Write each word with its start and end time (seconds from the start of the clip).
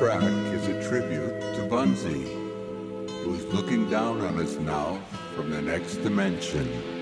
track 0.00 0.22
is 0.22 0.66
a 0.66 0.88
tribute 0.88 1.38
to 1.54 1.60
Bunzi, 1.68 2.24
who's 3.22 3.44
looking 3.52 3.90
down 3.90 4.22
on 4.22 4.40
us 4.40 4.56
now 4.56 4.98
from 5.36 5.50
the 5.50 5.60
next 5.60 5.96
dimension. 5.96 6.99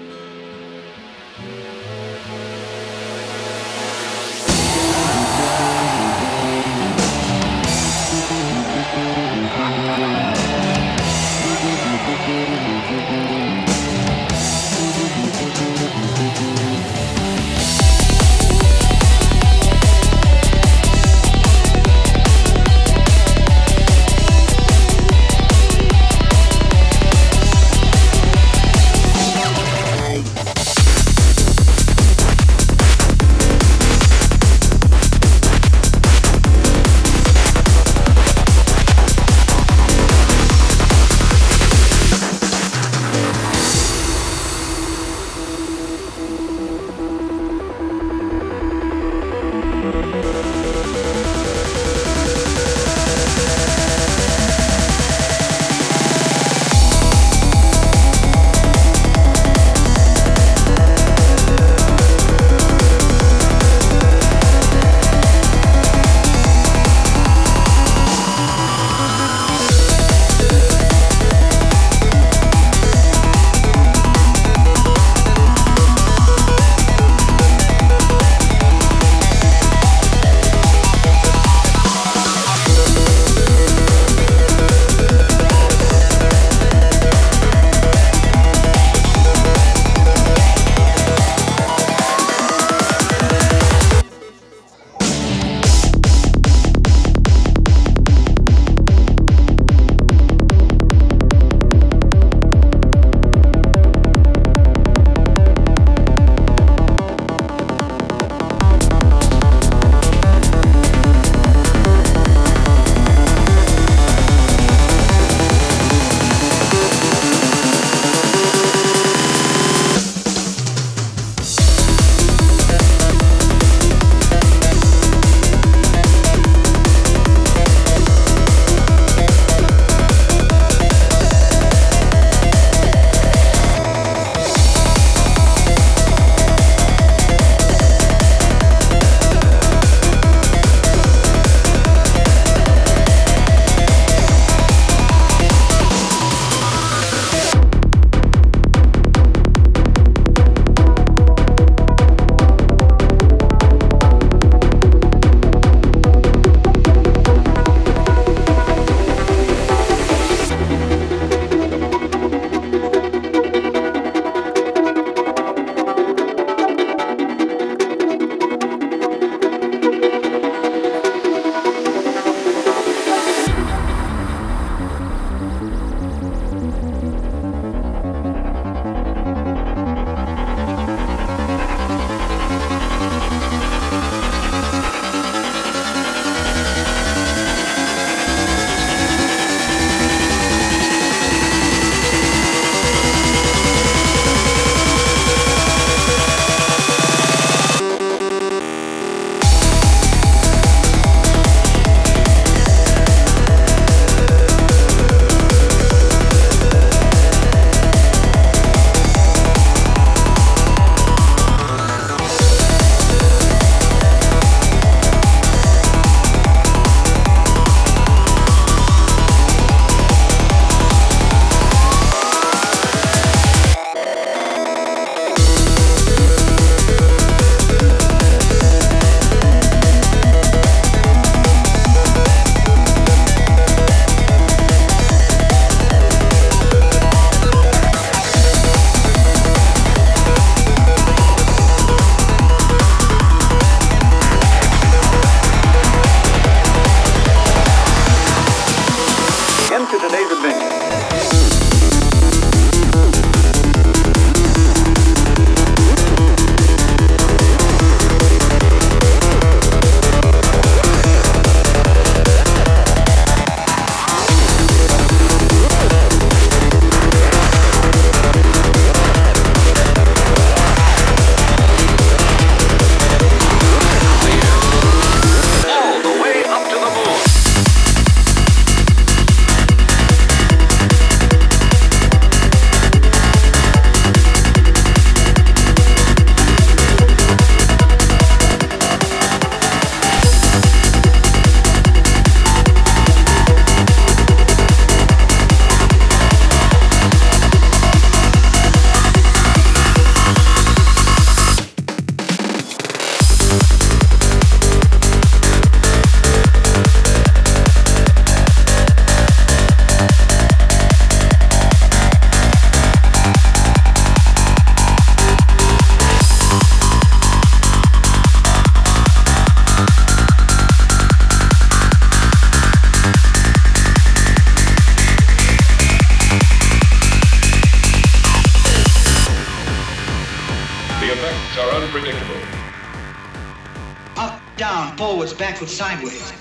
Backwards, 335.38 335.72
sideways. 335.72 336.32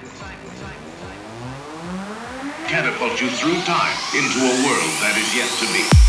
Catapult 2.67 3.21
you 3.21 3.29
through 3.29 3.61
time 3.61 3.95
into 4.15 4.39
a 4.39 4.55
world 4.65 4.91
that 5.01 5.15
is 5.17 5.35
yet 5.35 5.49
to 5.59 6.01
be. 6.01 6.06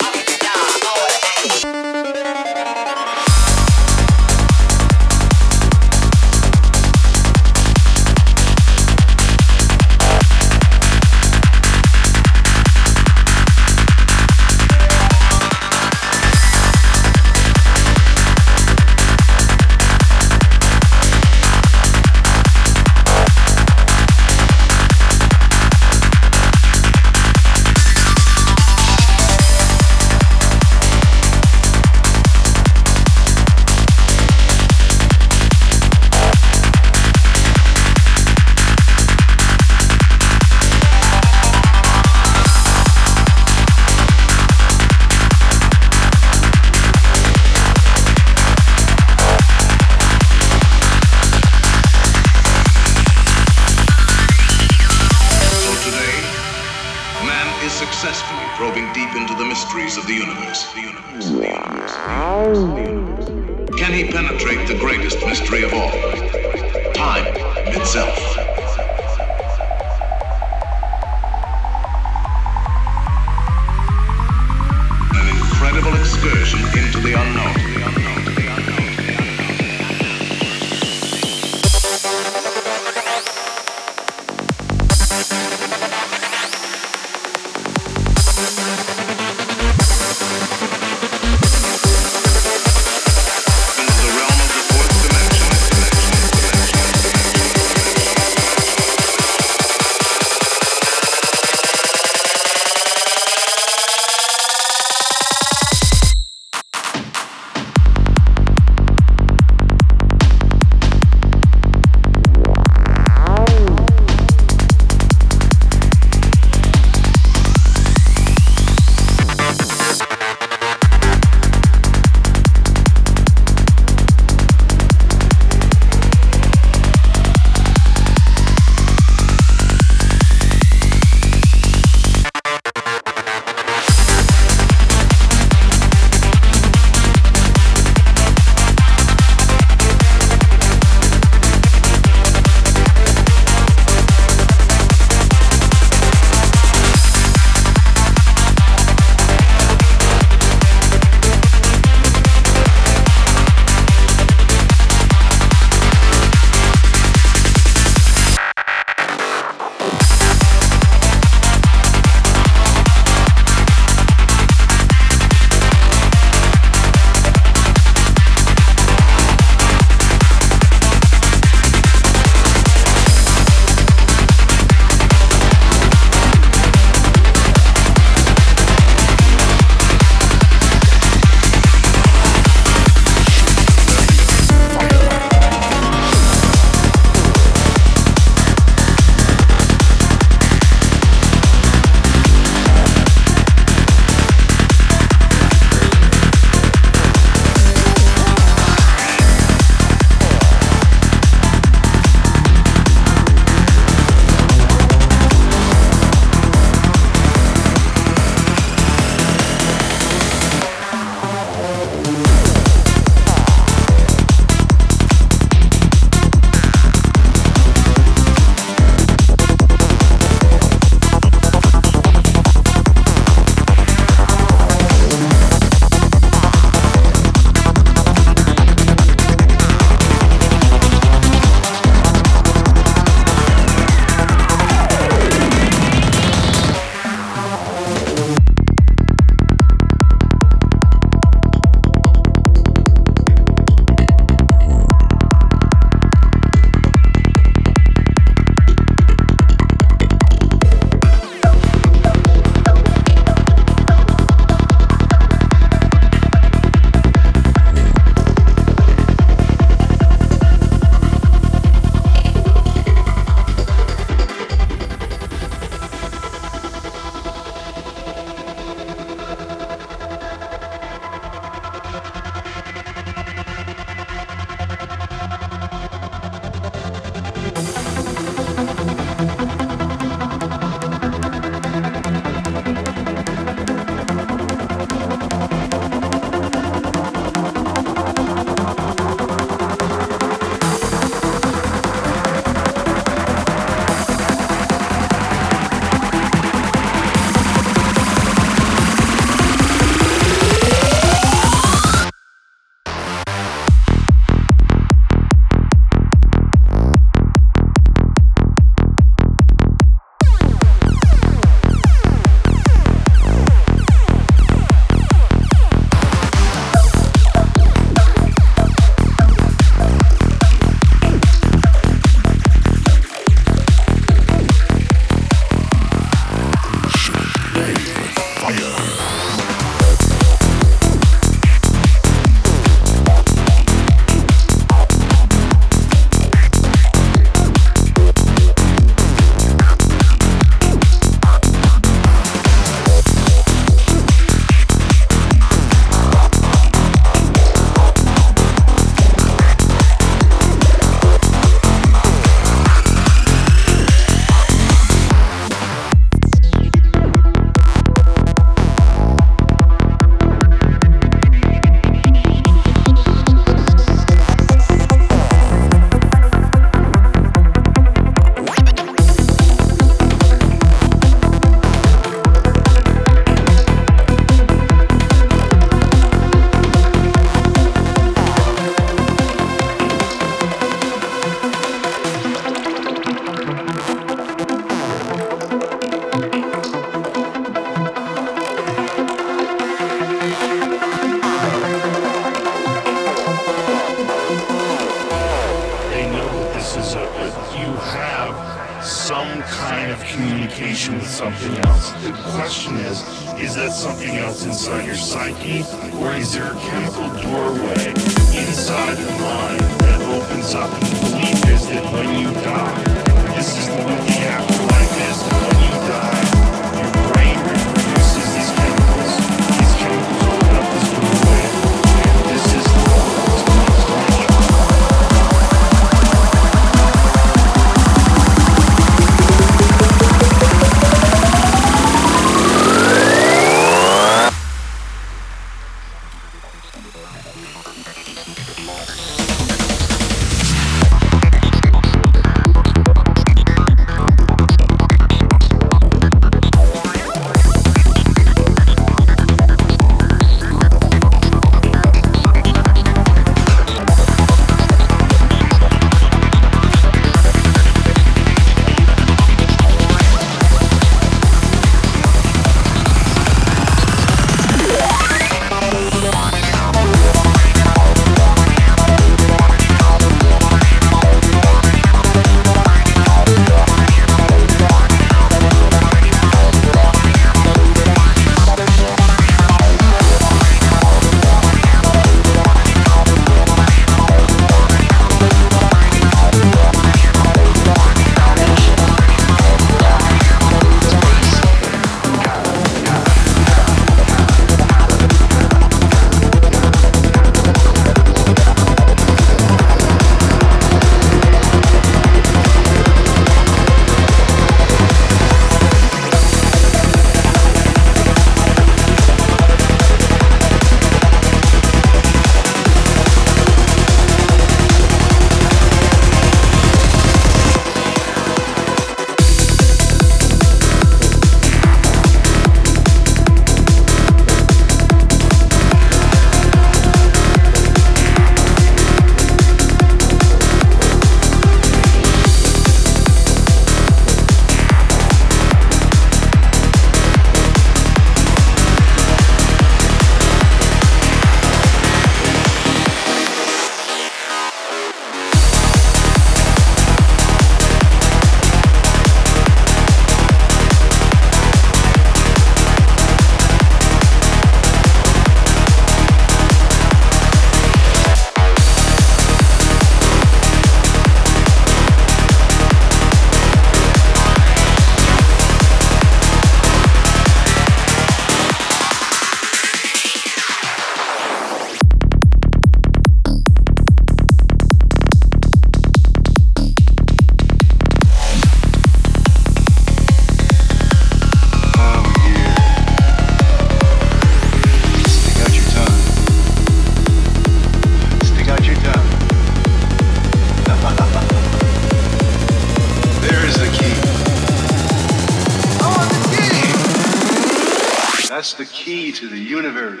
That's 598.40 598.54
the 598.54 598.64
key 598.64 599.12
to 599.12 599.28
the 599.28 599.36
universe. 599.36 600.00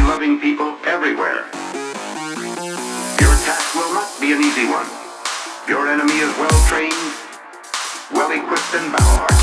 Liberty-loving 0.00 0.40
people 0.40 0.76
everywhere. 0.86 1.44
Your 3.20 3.34
task 3.44 3.74
will 3.74 3.92
not 3.92 4.08
be 4.20 4.32
an 4.32 4.40
easy 4.40 4.64
one. 4.66 4.86
Your 5.68 5.88
enemy 5.88 6.18
is 6.18 6.32
well 6.38 6.68
trained, 6.68 6.94
well 8.12 8.30
equipped 8.30 8.74
and 8.74 8.92
battle 8.92 9.39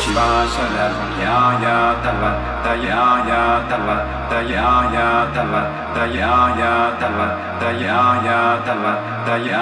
शिवासर 0.00 0.76
आया 1.30 1.78
तव 2.04 2.22
तै 2.66 2.84
तव 3.70 3.88
तै 4.30 4.52
तव 5.34 5.52
तय 5.96 6.22
तव 7.00 7.18
तै 7.58 7.82
तव 8.68 8.86
तै 9.26 9.58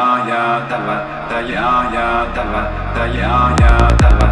तव 0.75 0.93
तय 1.33 1.57
तव 2.37 2.55
तय 2.95 3.19
तव 4.05 4.23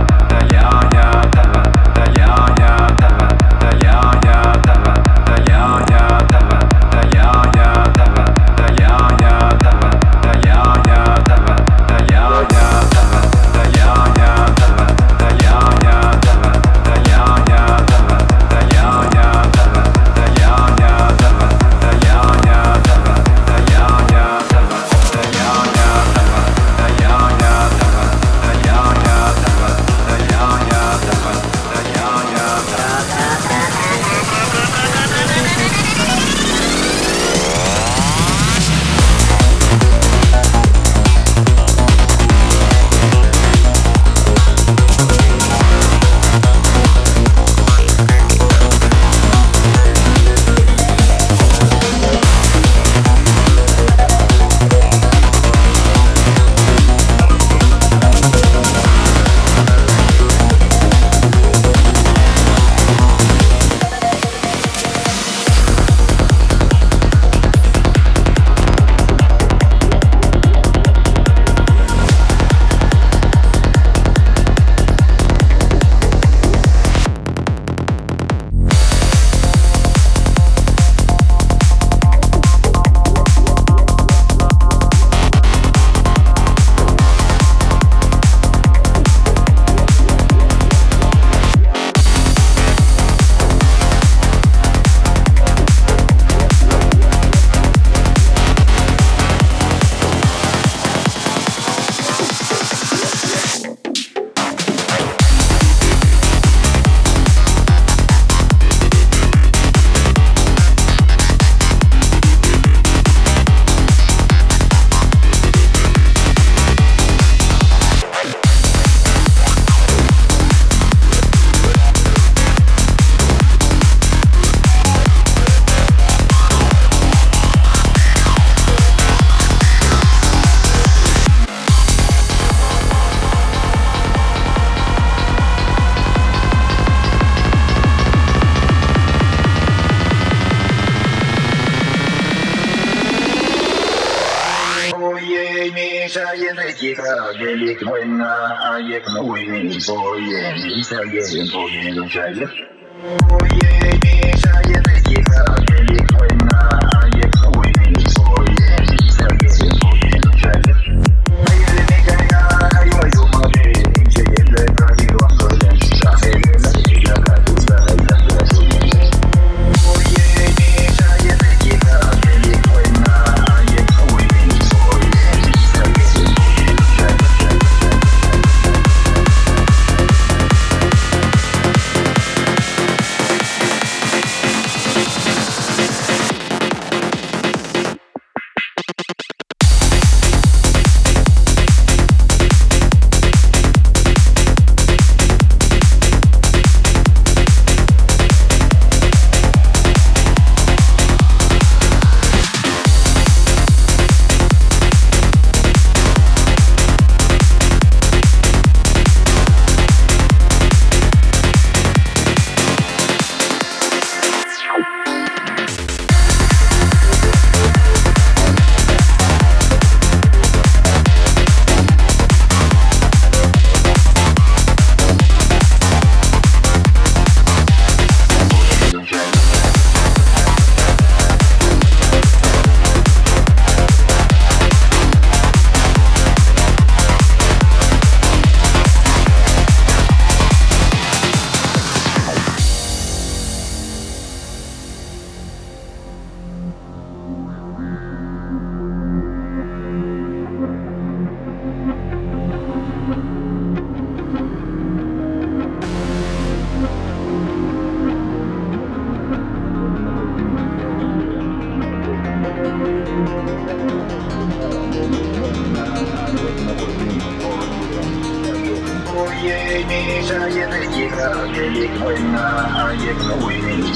Italian, 150.20 150.80
Italian, 150.80 151.46
Italian, 151.46 151.46
Italian, 151.46 152.06
Italian, 152.06 152.69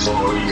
Oh. 0.06 0.43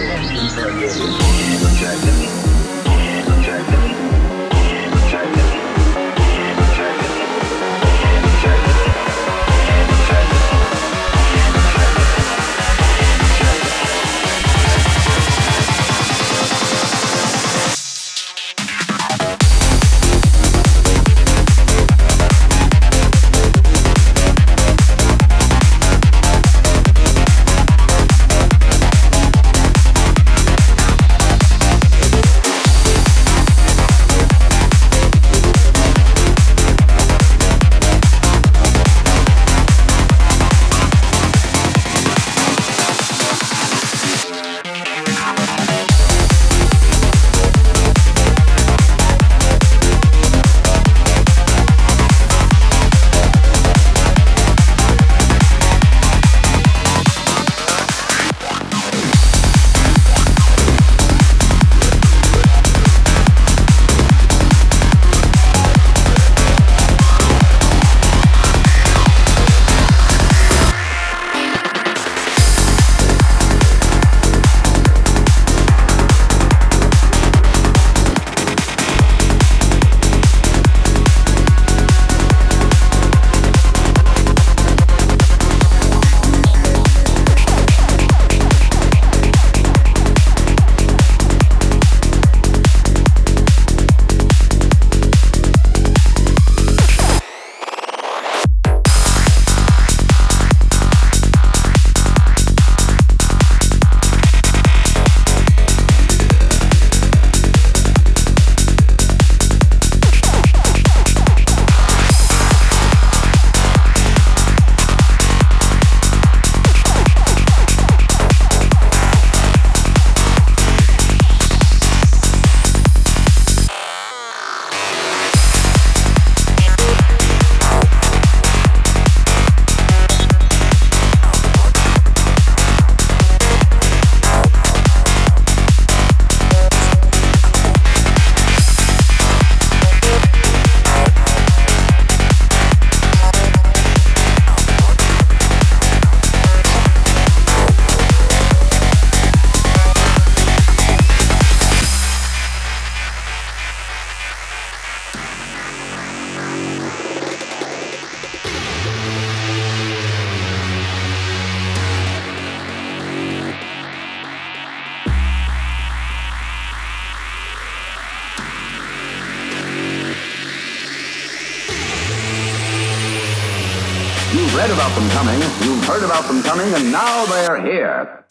Them 174.94 175.08
coming, 175.10 175.40
you've 175.62 175.84
heard 175.84 176.02
about 176.02 176.26
them 176.28 176.42
coming, 176.42 176.72
and 176.74 176.92
now 176.92 177.24
they're 177.26 177.60
here. 177.60 178.21